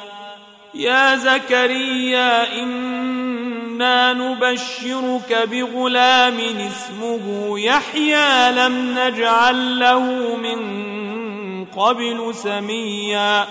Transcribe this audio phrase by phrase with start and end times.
[0.73, 10.61] يا زكريا إنا نبشرك بغلام اسمه يحيى لم نجعل له من
[11.65, 13.47] قبل سميا.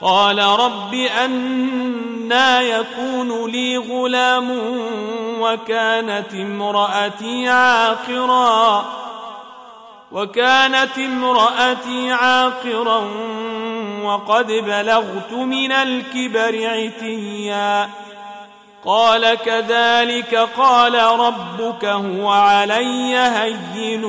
[0.00, 4.50] قال رب أنا يكون لي غلام
[5.40, 8.84] وكانت امرأتي عاقرا.
[10.12, 13.10] وكانت امرأتي عاقرا
[14.04, 17.90] وقد بلغت من الكبر عتيا.
[18.84, 24.04] قال كذلك قال ربك هو علي هين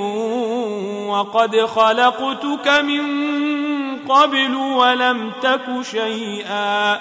[1.06, 3.06] وقد خلقتك من
[4.10, 7.00] قبل ولم تك شيئا.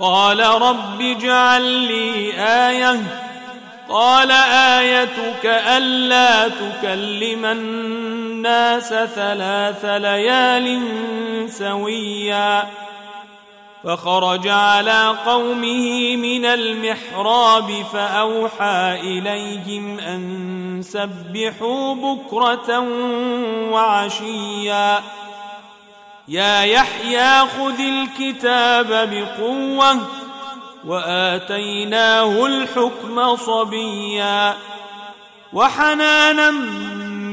[0.00, 3.00] قال رب اجعل لي آية.
[3.88, 8.13] قال آيتك ألا تكلم الناس
[9.14, 10.80] ثلاث ليال
[11.50, 12.68] سويا
[13.84, 22.78] فخرج على قومه من المحراب فأوحى إليهم أن سبحوا بكرة
[23.70, 25.00] وعشيا.
[26.28, 29.98] يا يحيى خذ الكتاب بقوة
[30.86, 34.54] وآتيناه الحكم صبيا.
[35.52, 36.50] وحنانا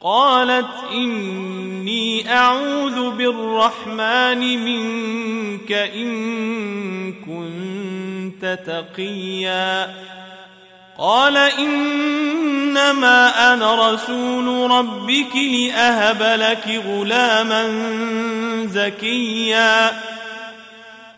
[0.00, 9.94] قالت إني أعوذ بالرحمن منك إن كنت تقيا.
[10.98, 17.68] قال إنما أنا رسول ربك لأهب لك غلاما
[18.66, 20.15] زكيا.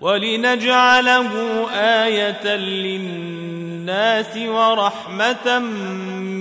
[0.00, 1.30] ولنجعله
[1.74, 5.58] آية للناس ورحمة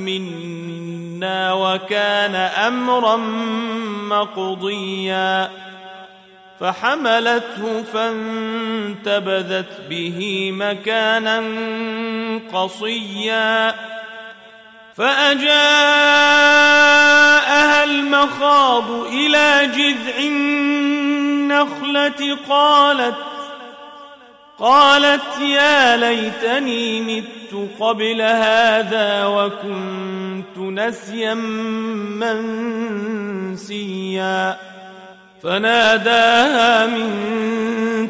[0.08, 3.16] منا وكان أمرا
[4.10, 5.50] مقضيا.
[6.60, 11.44] فحملته فانتبذت به مكانا
[12.54, 13.76] قصيا.
[14.96, 15.50] فأجاءها
[17.84, 20.18] المخاض إلى جذع
[21.60, 23.29] النخلة قالت
[24.60, 31.34] قالت يا ليتني مت قبل هذا وكنت نسيا
[33.54, 34.58] منسيا.
[35.44, 37.10] فناداها من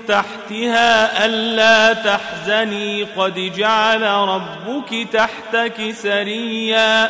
[0.07, 7.09] تحتها ألا تحزني قد جعل ربك تحتك سريا.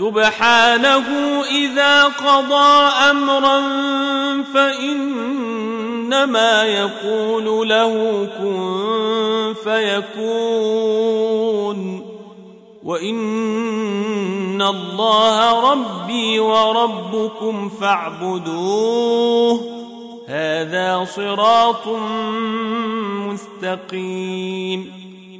[0.00, 1.06] سبحانه
[1.44, 3.60] إذا قضى أمرا
[4.54, 5.82] فإنما
[6.64, 11.00] يقول له كن فيكون
[12.84, 19.60] وإن الله ربي وربكم فاعبدوه
[20.28, 21.88] هذا صراط
[23.28, 24.99] مستقيم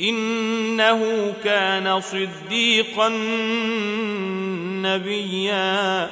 [0.00, 3.08] إنه كان صديقا
[4.82, 6.08] نبيا.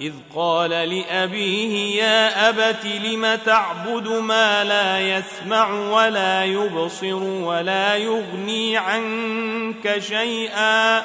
[0.00, 9.98] إذ قال لأبيه يا أبت لم تعبد ما لا يسمع ولا يبصر ولا يغني عنك
[9.98, 11.04] شيئا؟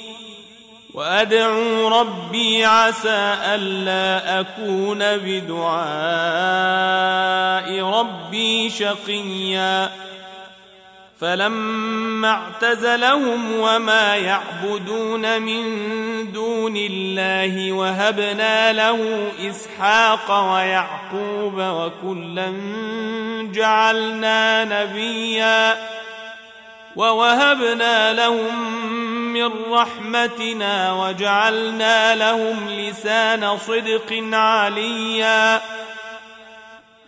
[0.93, 5.81] وأدعو ربي عسى ألا أكون بدعاء
[7.83, 9.91] ربي شقيا.
[11.21, 15.63] فلما اعتزلهم وما يعبدون من
[16.31, 22.53] دون الله وهبنا له إسحاق ويعقوب وكلا
[23.53, 25.77] جعلنا نبيا
[26.95, 28.83] ووهبنا لهم
[29.33, 35.61] من رحمتنا وجعلنا لهم لسان صدق عليا.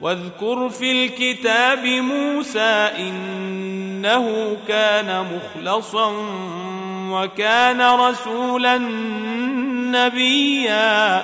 [0.01, 6.13] واذكر في الكتاب موسى إنه كان مخلصا
[7.11, 8.77] وكان رسولا
[9.91, 11.23] نبيا.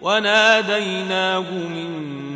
[0.00, 2.35] وناديناه من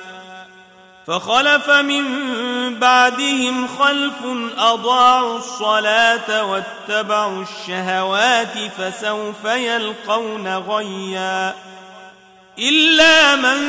[1.07, 2.05] فخلف من
[2.79, 4.13] بعدهم خلف
[4.57, 11.55] أضاعوا الصلاة واتبعوا الشهوات فسوف يلقون غيا.
[12.59, 13.61] إلا من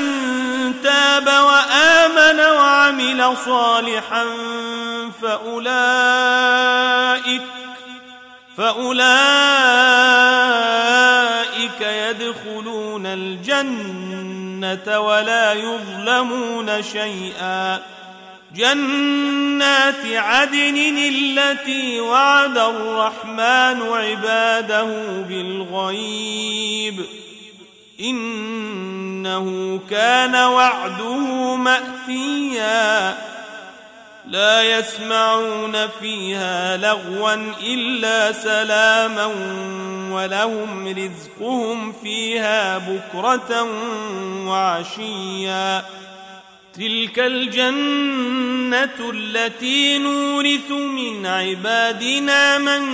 [0.82, 4.24] تاب وآمن وعمل صالحا
[5.22, 6.22] فاولئك
[8.56, 9.02] فأولئك
[11.80, 14.11] يدخلون الجنة.
[14.64, 17.78] الجنة ولا يظلمون شيئا.
[18.54, 24.84] جنات عدن التي وعد الرحمن عباده
[25.28, 27.04] بالغيب.
[28.00, 33.31] إنه كان وعده مأتيا.
[34.32, 39.26] لا يسمعون فيها لغوا إلا سلاما
[40.10, 43.62] ولهم رزقهم فيها بكرة
[44.46, 45.84] وعشيا.
[46.74, 52.84] تلك الجنة التي نورث من عبادنا من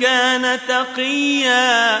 [0.00, 2.00] كان تقيا.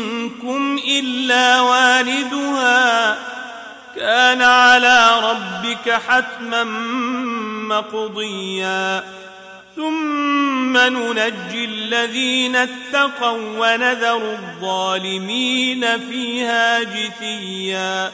[0.43, 3.17] منكم إلا واردها
[3.95, 6.63] كان على ربك حتما
[7.67, 9.03] مقضيا.
[9.75, 18.11] ثم ننجي الذين اتقوا ونذر الظالمين فيها جثيا.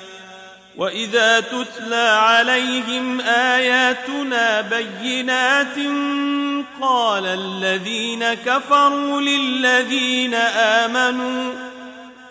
[0.77, 5.77] وإذا تتلى عليهم آياتنا بينات
[6.81, 11.53] قال الذين كفروا للذين آمنوا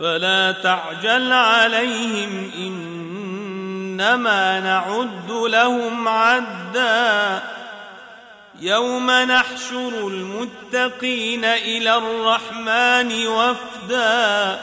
[0.00, 2.50] فلا تعجل عليهم
[3.96, 7.42] إنما نعد لهم عدا.
[8.60, 14.60] يوم نحشر المتقين إلى الرحمن وفدا.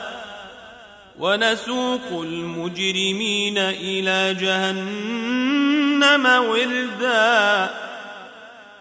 [1.19, 7.69] ونسوق المجرمين إلى جهنم وردا.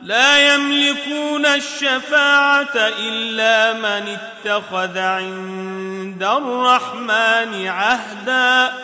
[0.06, 8.74] لا يملكون الشفاعة إلا من اتخذ عند الرحمن عهدا.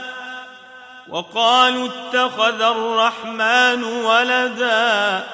[1.09, 5.25] وقالوا اتخذ الرحمن ولدا.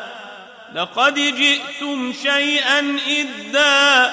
[0.74, 4.12] لقد جئتم شيئا إدا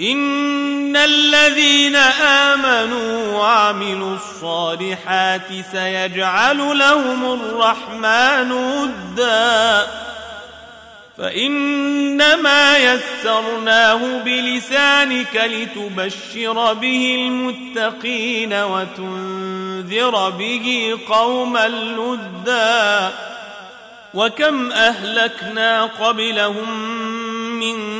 [0.00, 9.86] إن الذين آمنوا وعملوا الصالحات سيجعل لهم الرحمن ودا.
[11.18, 23.12] فإنما يسرناه بلسانك لتبشر به المتقين وتنذر به قوما لدا.
[24.14, 26.80] وكم أهلكنا قبلهم
[27.60, 27.99] من